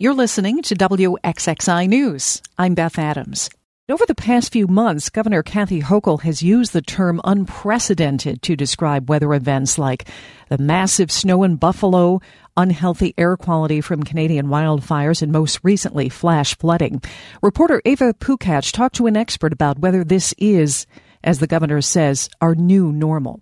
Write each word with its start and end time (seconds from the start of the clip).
You're 0.00 0.14
listening 0.14 0.62
to 0.62 0.76
WXXI 0.76 1.88
News. 1.88 2.40
I'm 2.56 2.74
Beth 2.76 3.00
Adams. 3.00 3.50
Over 3.88 4.06
the 4.06 4.14
past 4.14 4.52
few 4.52 4.68
months, 4.68 5.10
Governor 5.10 5.42
Kathy 5.42 5.82
Hochul 5.82 6.20
has 6.20 6.40
used 6.40 6.72
the 6.72 6.80
term 6.80 7.20
unprecedented 7.24 8.40
to 8.42 8.54
describe 8.54 9.10
weather 9.10 9.34
events 9.34 9.76
like 9.76 10.08
the 10.50 10.58
massive 10.58 11.10
snow 11.10 11.42
in 11.42 11.56
Buffalo, 11.56 12.20
unhealthy 12.56 13.12
air 13.18 13.36
quality 13.36 13.80
from 13.80 14.04
Canadian 14.04 14.46
wildfires, 14.46 15.20
and 15.20 15.32
most 15.32 15.58
recently, 15.64 16.08
flash 16.08 16.56
flooding. 16.56 17.02
Reporter 17.42 17.82
Ava 17.84 18.14
Pukach 18.14 18.70
talked 18.70 18.94
to 18.94 19.08
an 19.08 19.16
expert 19.16 19.52
about 19.52 19.80
whether 19.80 20.04
this 20.04 20.32
is, 20.38 20.86
as 21.24 21.40
the 21.40 21.48
governor 21.48 21.80
says, 21.80 22.30
our 22.40 22.54
new 22.54 22.92
normal. 22.92 23.40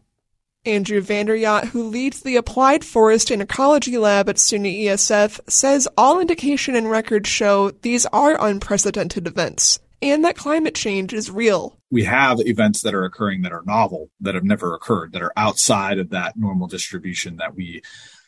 Andrew 0.67 1.01
Vander 1.01 1.37
Yacht, 1.37 1.67
who 1.67 1.85
leads 1.85 2.21
the 2.21 2.37
Applied 2.37 2.85
Forest 2.85 3.30
and 3.30 3.41
Ecology 3.41 3.96
Lab 3.96 4.29
at 4.29 4.37
SUNY 4.37 4.85
ESF, 4.85 5.41
says 5.48 5.89
all 5.96 6.21
indication 6.21 6.75
and 6.75 6.91
records 6.91 7.29
show 7.29 7.71
these 7.71 8.05
are 8.07 8.45
unprecedented 8.45 9.27
events 9.27 9.79
and 10.02 10.24
that 10.24 10.37
climate 10.37 10.74
change 10.74 11.12
is 11.12 11.30
real. 11.30 11.79
We 11.91 12.05
have 12.05 12.41
events 12.41 12.83
that 12.83 12.95
are 12.95 13.05
occurring 13.05 13.43
that 13.43 13.52
are 13.52 13.62
novel, 13.65 14.10
that 14.21 14.34
have 14.34 14.45
never 14.45 14.74
occurred, 14.74 15.12
that 15.12 15.23
are 15.23 15.33
outside 15.37 15.98
of 15.98 16.10
that 16.10 16.37
normal 16.37 16.66
distribution 16.66 17.37
that 17.37 17.55
we 17.55 17.83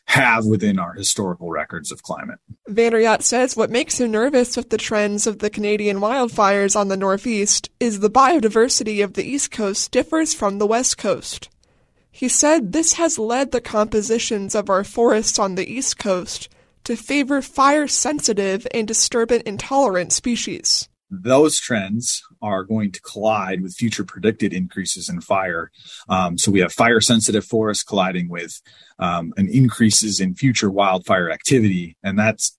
have 0.05 0.45
within 0.45 0.79
our 0.79 0.93
historical 0.93 1.51
records 1.51 1.91
of 1.91 2.01
climate. 2.01 2.39
Vander 2.67 2.99
Yacht 2.99 3.21
says 3.21 3.55
what 3.55 3.69
makes 3.69 3.99
him 3.99 4.09
nervous 4.09 4.57
with 4.57 4.71
the 4.71 4.77
trends 4.77 5.27
of 5.27 5.37
the 5.37 5.51
Canadian 5.51 5.97
wildfires 5.97 6.75
on 6.75 6.87
the 6.87 6.97
Northeast 6.97 7.69
is 7.79 7.99
the 7.99 8.09
biodiversity 8.09 9.03
of 9.03 9.13
the 9.13 9.23
East 9.23 9.51
Coast 9.51 9.91
differs 9.91 10.33
from 10.33 10.57
the 10.57 10.65
West 10.65 10.97
Coast. 10.97 11.49
He 12.19 12.27
said 12.27 12.73
this 12.73 12.95
has 12.95 13.17
led 13.17 13.53
the 13.53 13.61
compositions 13.61 14.53
of 14.53 14.69
our 14.69 14.83
forests 14.83 15.39
on 15.39 15.55
the 15.55 15.65
East 15.65 15.97
Coast 15.97 16.49
to 16.83 16.97
favor 16.97 17.41
fire 17.41 17.87
sensitive 17.87 18.67
and 18.73 18.85
disturbance 18.85 19.43
intolerant 19.45 20.11
species. 20.11 20.89
Those 21.09 21.57
trends 21.61 22.21
are 22.41 22.63
going 22.63 22.91
to 22.91 23.01
collide 23.01 23.61
with 23.61 23.75
future 23.75 24.03
predicted 24.03 24.53
increases 24.53 25.09
in 25.09 25.21
fire. 25.21 25.71
Um, 26.07 26.37
so 26.37 26.51
we 26.51 26.59
have 26.61 26.73
fire 26.73 27.01
sensitive 27.01 27.45
forests 27.45 27.83
colliding 27.83 28.29
with 28.29 28.61
um, 28.99 29.33
an 29.37 29.47
increases 29.49 30.19
in 30.19 30.35
future 30.35 30.69
wildfire 30.69 31.31
activity, 31.31 31.95
and 32.03 32.19
that's 32.19 32.57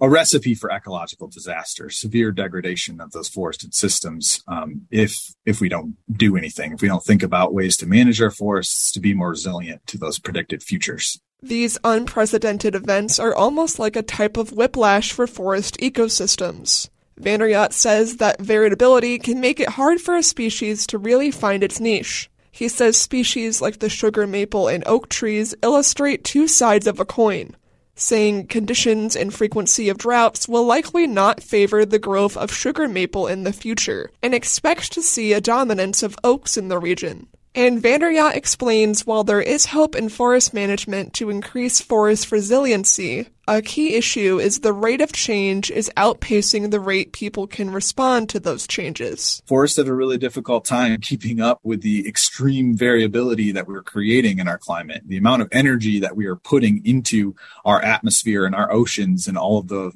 a 0.00 0.08
recipe 0.08 0.54
for 0.54 0.70
ecological 0.70 1.28
disaster, 1.28 1.90
severe 1.90 2.32
degradation 2.32 3.00
of 3.00 3.12
those 3.12 3.28
forested 3.28 3.74
systems. 3.74 4.42
Um, 4.48 4.86
if 4.90 5.16
if 5.44 5.60
we 5.60 5.68
don't 5.68 5.96
do 6.10 6.36
anything, 6.36 6.72
if 6.72 6.82
we 6.82 6.88
don't 6.88 7.04
think 7.04 7.22
about 7.22 7.54
ways 7.54 7.76
to 7.78 7.86
manage 7.86 8.20
our 8.20 8.30
forests 8.30 8.90
to 8.92 9.00
be 9.00 9.14
more 9.14 9.30
resilient 9.30 9.86
to 9.86 9.98
those 9.98 10.18
predicted 10.18 10.62
futures. 10.62 11.20
These 11.42 11.78
unprecedented 11.84 12.74
events 12.74 13.18
are 13.18 13.34
almost 13.34 13.78
like 13.78 13.96
a 13.96 14.02
type 14.02 14.36
of 14.36 14.52
whiplash 14.52 15.12
for 15.12 15.26
forest 15.26 15.78
ecosystems. 15.78 16.90
Vander 17.20 17.48
Yacht 17.48 17.74
says 17.74 18.16
that 18.16 18.40
variability 18.40 19.18
can 19.18 19.40
make 19.40 19.60
it 19.60 19.68
hard 19.68 20.00
for 20.00 20.16
a 20.16 20.22
species 20.22 20.86
to 20.86 20.96
really 20.96 21.30
find 21.30 21.62
its 21.62 21.78
niche. 21.78 22.30
He 22.50 22.66
says 22.66 22.96
species 22.96 23.60
like 23.60 23.78
the 23.78 23.90
sugar 23.90 24.26
maple 24.26 24.68
and 24.68 24.82
oak 24.86 25.10
trees 25.10 25.54
illustrate 25.62 26.24
two 26.24 26.48
sides 26.48 26.86
of 26.86 26.98
a 26.98 27.04
coin, 27.04 27.56
saying 27.94 28.46
conditions 28.46 29.14
and 29.14 29.34
frequency 29.34 29.90
of 29.90 29.98
droughts 29.98 30.48
will 30.48 30.64
likely 30.64 31.06
not 31.06 31.42
favor 31.42 31.84
the 31.84 31.98
growth 31.98 32.38
of 32.38 32.52
sugar 32.52 32.88
maple 32.88 33.26
in 33.26 33.44
the 33.44 33.52
future, 33.52 34.10
and 34.22 34.34
expects 34.34 34.88
to 34.88 35.02
see 35.02 35.34
a 35.34 35.42
dominance 35.42 36.02
of 36.02 36.16
oaks 36.24 36.56
in 36.56 36.68
the 36.68 36.78
region. 36.78 37.26
And 37.54 37.82
Vander 37.82 38.10
Yacht 38.10 38.36
explains 38.36 39.06
while 39.06 39.24
there 39.24 39.42
is 39.42 39.66
hope 39.66 39.94
in 39.96 40.08
forest 40.08 40.54
management 40.54 41.12
to 41.14 41.30
increase 41.30 41.80
forest 41.80 42.30
resiliency, 42.30 43.28
a 43.50 43.62
key 43.62 43.96
issue 43.96 44.38
is 44.38 44.60
the 44.60 44.72
rate 44.72 45.00
of 45.00 45.12
change 45.12 45.72
is 45.72 45.90
outpacing 45.96 46.70
the 46.70 46.78
rate 46.78 47.12
people 47.12 47.48
can 47.48 47.70
respond 47.70 48.28
to 48.28 48.38
those 48.38 48.64
changes. 48.64 49.42
Forests 49.44 49.76
have 49.76 49.88
a 49.88 49.94
really 49.94 50.18
difficult 50.18 50.64
time 50.64 51.00
keeping 51.00 51.40
up 51.40 51.58
with 51.64 51.82
the 51.82 52.06
extreme 52.06 52.76
variability 52.76 53.50
that 53.50 53.66
we're 53.66 53.82
creating 53.82 54.38
in 54.38 54.46
our 54.46 54.56
climate. 54.56 55.02
The 55.04 55.16
amount 55.16 55.42
of 55.42 55.48
energy 55.50 55.98
that 55.98 56.16
we 56.16 56.26
are 56.26 56.36
putting 56.36 56.86
into 56.86 57.34
our 57.64 57.82
atmosphere 57.82 58.44
and 58.46 58.54
our 58.54 58.72
oceans 58.72 59.26
and 59.26 59.36
all 59.36 59.58
of 59.58 59.66
the 59.66 59.90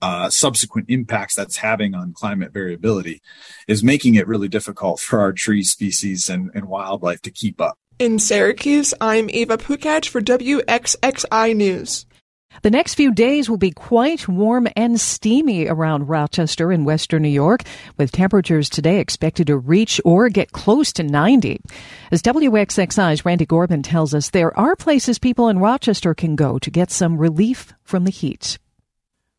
uh, 0.00 0.30
subsequent 0.30 0.88
impacts 0.88 1.34
that's 1.34 1.56
having 1.56 1.96
on 1.96 2.12
climate 2.12 2.52
variability 2.52 3.20
is 3.66 3.82
making 3.82 4.14
it 4.14 4.28
really 4.28 4.48
difficult 4.48 5.00
for 5.00 5.18
our 5.18 5.32
tree 5.32 5.64
species 5.64 6.30
and, 6.30 6.50
and 6.54 6.66
wildlife 6.66 7.20
to 7.22 7.30
keep 7.32 7.60
up. 7.60 7.76
In 7.98 8.20
Syracuse, 8.20 8.94
I'm 9.00 9.28
Eva 9.28 9.58
Pukach 9.58 10.08
for 10.08 10.22
WXXI 10.22 11.56
News. 11.56 12.06
The 12.62 12.70
next 12.70 12.94
few 12.94 13.12
days 13.12 13.48
will 13.48 13.56
be 13.56 13.70
quite 13.70 14.28
warm 14.28 14.68
and 14.76 15.00
steamy 15.00 15.66
around 15.66 16.08
Rochester 16.08 16.70
and 16.70 16.84
western 16.84 17.22
New 17.22 17.28
York, 17.28 17.62
with 17.96 18.12
temperatures 18.12 18.68
today 18.68 18.98
expected 18.98 19.46
to 19.46 19.56
reach 19.56 20.00
or 20.04 20.28
get 20.28 20.52
close 20.52 20.92
to 20.94 21.02
90. 21.02 21.60
As 22.10 22.22
WXXI's 22.22 23.24
Randy 23.24 23.46
Gorman 23.46 23.82
tells 23.82 24.14
us, 24.14 24.30
there 24.30 24.56
are 24.58 24.76
places 24.76 25.18
people 25.18 25.48
in 25.48 25.58
Rochester 25.58 26.12
can 26.12 26.36
go 26.36 26.58
to 26.58 26.70
get 26.70 26.90
some 26.90 27.16
relief 27.16 27.72
from 27.82 28.04
the 28.04 28.10
heat. 28.10 28.58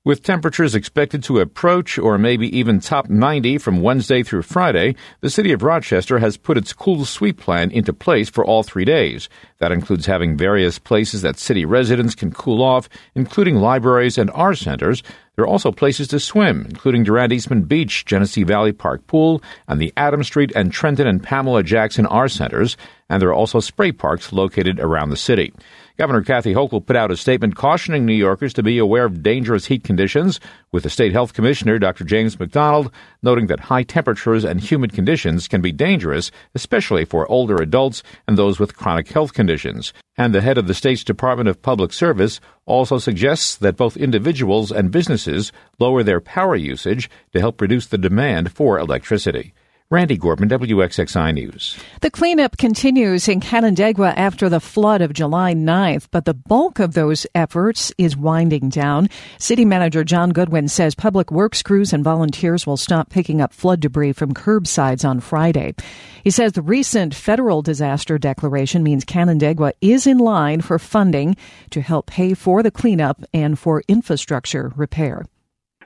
With 0.03 0.23
temperatures 0.23 0.73
expected 0.73 1.21
to 1.25 1.41
approach 1.41 1.99
or 1.99 2.17
maybe 2.17 2.57
even 2.57 2.79
top 2.79 3.07
90 3.07 3.59
from 3.59 3.83
Wednesday 3.83 4.23
through 4.23 4.41
Friday, 4.41 4.95
the 5.19 5.29
city 5.29 5.51
of 5.51 5.61
Rochester 5.61 6.17
has 6.17 6.37
put 6.37 6.57
its 6.57 6.73
cool 6.73 7.05
sweep 7.05 7.39
plan 7.39 7.69
into 7.69 7.93
place 7.93 8.27
for 8.27 8.43
all 8.43 8.63
three 8.63 8.83
days. 8.83 9.29
That 9.59 9.71
includes 9.71 10.07
having 10.07 10.35
various 10.35 10.79
places 10.79 11.21
that 11.21 11.37
city 11.37 11.65
residents 11.65 12.15
can 12.15 12.31
cool 12.31 12.63
off, 12.63 12.89
including 13.13 13.57
libraries 13.57 14.17
and 14.17 14.31
R-Centers. 14.33 15.03
There 15.35 15.45
are 15.45 15.47
also 15.47 15.71
places 15.71 16.07
to 16.07 16.19
swim, 16.19 16.65
including 16.67 17.03
Durand 17.03 17.31
Eastman 17.31 17.61
Beach, 17.61 18.03
Genesee 18.05 18.43
Valley 18.43 18.71
Park 18.71 19.05
Pool, 19.05 19.43
and 19.67 19.79
the 19.79 19.93
Adam 19.97 20.23
Street 20.23 20.51
and 20.55 20.71
Trenton 20.71 21.05
and 21.05 21.21
Pamela 21.21 21.61
Jackson 21.61 22.07
R-Centers, 22.07 22.75
and 23.11 23.21
there 23.21 23.27
are 23.27 23.33
also 23.33 23.59
spray 23.59 23.91
parks 23.91 24.31
located 24.31 24.79
around 24.79 25.09
the 25.09 25.17
city. 25.17 25.51
Governor 25.97 26.21
Kathy 26.21 26.53
Hochul 26.53 26.85
put 26.85 26.95
out 26.95 27.11
a 27.11 27.17
statement 27.17 27.57
cautioning 27.57 28.05
New 28.05 28.13
Yorkers 28.13 28.53
to 28.53 28.63
be 28.63 28.77
aware 28.77 29.03
of 29.03 29.21
dangerous 29.21 29.65
heat 29.65 29.83
conditions, 29.83 30.39
with 30.71 30.83
the 30.83 30.89
state 30.89 31.11
health 31.11 31.33
commissioner, 31.33 31.77
Dr. 31.77 32.05
James 32.05 32.39
McDonald, 32.39 32.89
noting 33.21 33.47
that 33.47 33.59
high 33.59 33.83
temperatures 33.83 34.45
and 34.45 34.61
humid 34.61 34.93
conditions 34.93 35.49
can 35.49 35.59
be 35.59 35.73
dangerous, 35.73 36.31
especially 36.55 37.03
for 37.03 37.29
older 37.29 37.57
adults 37.57 38.01
and 38.29 38.37
those 38.37 38.59
with 38.59 38.77
chronic 38.77 39.09
health 39.09 39.33
conditions. 39.33 39.91
And 40.17 40.33
the 40.33 40.39
head 40.39 40.57
of 40.57 40.67
the 40.67 40.73
state's 40.73 41.03
Department 41.03 41.49
of 41.49 41.61
Public 41.61 41.91
Service 41.91 42.39
also 42.65 42.97
suggests 42.97 43.57
that 43.57 43.75
both 43.75 43.97
individuals 43.97 44.71
and 44.71 44.89
businesses 44.89 45.51
lower 45.79 46.01
their 46.01 46.21
power 46.21 46.55
usage 46.55 47.09
to 47.33 47.41
help 47.41 47.59
reduce 47.59 47.87
the 47.87 47.97
demand 47.97 48.53
for 48.53 48.79
electricity. 48.79 49.53
Randy 49.91 50.15
Gorman, 50.15 50.47
WXXI 50.47 51.33
News. 51.33 51.77
The 51.99 52.09
cleanup 52.09 52.55
continues 52.55 53.27
in 53.27 53.41
Canandaigua 53.41 54.13
after 54.15 54.47
the 54.47 54.61
flood 54.61 55.01
of 55.01 55.11
July 55.11 55.53
9th, 55.53 56.07
but 56.11 56.23
the 56.23 56.33
bulk 56.33 56.79
of 56.79 56.93
those 56.93 57.27
efforts 57.35 57.91
is 57.97 58.15
winding 58.15 58.69
down. 58.69 59.09
City 59.37 59.65
Manager 59.65 60.05
John 60.05 60.29
Goodwin 60.29 60.69
says 60.69 60.95
public 60.95 61.29
works 61.29 61.61
crews 61.61 61.91
and 61.91 62.05
volunteers 62.05 62.65
will 62.65 62.77
stop 62.77 63.09
picking 63.09 63.41
up 63.41 63.51
flood 63.51 63.81
debris 63.81 64.13
from 64.13 64.33
curbsides 64.33 65.03
on 65.03 65.19
Friday. 65.19 65.75
He 66.23 66.31
says 66.31 66.53
the 66.53 66.61
recent 66.61 67.13
federal 67.13 67.61
disaster 67.61 68.17
declaration 68.17 68.83
means 68.83 69.03
Canandaigua 69.03 69.73
is 69.81 70.07
in 70.07 70.19
line 70.19 70.61
for 70.61 70.79
funding 70.79 71.35
to 71.71 71.81
help 71.81 72.05
pay 72.05 72.33
for 72.33 72.63
the 72.63 72.71
cleanup 72.71 73.25
and 73.33 73.59
for 73.59 73.83
infrastructure 73.89 74.71
repair 74.77 75.25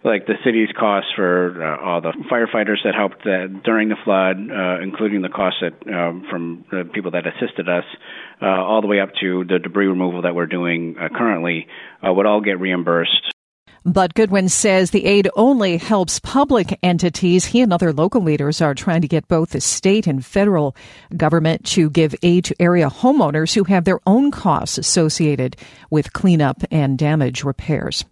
like 0.06 0.28
the 0.28 0.36
city's 0.44 0.70
costs 0.78 1.10
for 1.16 1.64
uh, 1.64 1.84
all 1.84 2.00
the 2.00 2.14
firefighters 2.32 2.78
that 2.84 2.94
helped 2.96 3.26
uh, 3.26 3.48
during 3.64 3.90
the 3.90 3.96
flood, 4.06 4.38
uh, 4.38 4.82
including 4.82 5.24
the 5.24 5.30
costs 5.30 5.62
that 5.62 5.74
um, 5.92 6.26
from 6.30 6.64
the 6.70 6.88
people 6.94 7.12
that 7.12 7.26
assisted 7.26 7.68
us, 7.68 7.84
uh, 8.42 8.46
all 8.46 8.82
the 8.82 8.88
way 8.88 9.00
up 9.00 9.10
to 9.20 9.44
the 9.46 9.58
debris 9.58 9.88
removal 9.88 10.22
that 10.22 10.36
we're 10.36 10.46
doing 10.46 10.96
uh, 11.00 11.10
currently, 11.10 11.68
uh, 12.08 12.14
would 12.14 12.28
all 12.28 12.40
get 12.40 12.60
reimbursed. 12.60 13.32
But 13.88 14.16
Goodwin 14.16 14.50
says 14.50 14.90
the 14.90 15.06
aid 15.06 15.30
only 15.36 15.78
helps 15.78 16.20
public 16.20 16.80
entities. 16.82 17.46
He 17.46 17.62
and 17.62 17.72
other 17.72 17.94
local 17.94 18.22
leaders 18.22 18.60
are 18.60 18.74
trying 18.74 19.02
to 19.02 19.08
get 19.08 19.28
both 19.28 19.52
the 19.52 19.62
state 19.62 20.08
and 20.08 20.26
federal 20.26 20.76
government 21.16 21.66
to 21.68 21.92
give 21.92 22.16
aid 22.24 22.46
to 22.46 22.56
area 22.60 22.90
homeowners 22.90 23.54
who 23.54 23.64
have 23.66 23.86
their 23.86 24.00
own 24.08 24.32
costs 24.32 24.80
associated 24.80 25.56
with 25.92 26.14
cleanup 26.14 26.64
and 26.72 26.98
damage 26.98 27.44
repairs. 27.44 28.06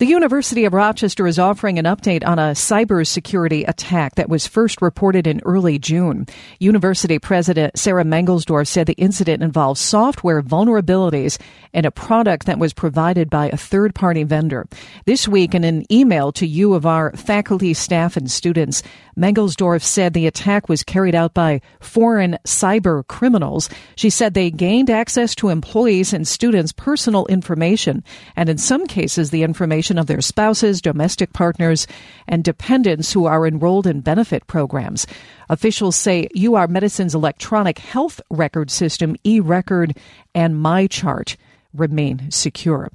The 0.00 0.06
University 0.06 0.64
of 0.64 0.72
Rochester 0.72 1.26
is 1.26 1.38
offering 1.38 1.78
an 1.78 1.84
update 1.84 2.26
on 2.26 2.38
a 2.38 2.52
cybersecurity 2.52 3.68
attack 3.68 4.14
that 4.14 4.30
was 4.30 4.46
first 4.46 4.80
reported 4.80 5.26
in 5.26 5.42
early 5.44 5.78
June. 5.78 6.24
University 6.58 7.18
President 7.18 7.78
Sarah 7.78 8.02
Mangelsdorf 8.02 8.66
said 8.66 8.86
the 8.86 8.94
incident 8.94 9.42
involved 9.42 9.78
software 9.78 10.40
vulnerabilities 10.40 11.38
in 11.74 11.84
a 11.84 11.90
product 11.90 12.46
that 12.46 12.58
was 12.58 12.72
provided 12.72 13.28
by 13.28 13.50
a 13.50 13.58
third 13.58 13.94
party 13.94 14.22
vendor. 14.22 14.66
This 15.04 15.28
week, 15.28 15.54
in 15.54 15.64
an 15.64 15.84
email 15.92 16.32
to 16.32 16.46
U 16.46 16.72
of 16.72 16.86
R 16.86 17.12
faculty, 17.14 17.74
staff, 17.74 18.16
and 18.16 18.30
students, 18.30 18.82
Mangelsdorf 19.18 19.82
said 19.82 20.14
the 20.14 20.26
attack 20.26 20.70
was 20.70 20.82
carried 20.82 21.14
out 21.14 21.34
by 21.34 21.60
foreign 21.80 22.38
cyber 22.46 23.06
criminals. 23.06 23.68
She 23.96 24.08
said 24.08 24.32
they 24.32 24.50
gained 24.50 24.88
access 24.88 25.34
to 25.34 25.50
employees 25.50 26.14
and 26.14 26.26
students' 26.26 26.72
personal 26.72 27.26
information, 27.26 28.02
and 28.34 28.48
in 28.48 28.56
some 28.56 28.86
cases, 28.86 29.28
the 29.28 29.42
information 29.42 29.89
information 29.90 29.98
of 29.98 30.06
their 30.06 30.20
spouses, 30.20 30.80
domestic 30.80 31.32
partners, 31.32 31.88
and 32.28 32.44
dependents 32.44 33.12
who 33.12 33.26
are 33.26 33.44
enrolled 33.46 33.86
in 33.86 34.00
benefit 34.00 34.46
programs. 34.46 35.06
Officials 35.48 35.96
say 35.96 36.28
UR 36.36 36.68
Medicine's 36.68 37.14
electronic 37.14 37.78
health 37.78 38.20
record 38.30 38.70
system, 38.70 39.16
eRecord, 39.24 39.96
and 40.34 40.54
MyChart 40.54 41.36
remain 41.74 42.30
secure. 42.30 42.90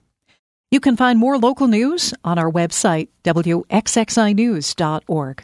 You 0.71 0.80
can 0.80 0.97
find 0.97 1.19
more 1.19 1.38
local 1.38 1.68
news 1.68 2.13
on 2.24 2.39
our 2.39 2.51
website, 2.51 3.09
wxxinews.org. 3.24 5.44